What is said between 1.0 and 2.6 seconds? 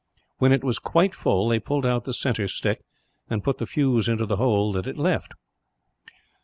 full, they pulled out the centre